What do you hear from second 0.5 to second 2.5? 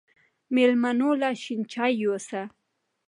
مېلمنو له شين چای يوسه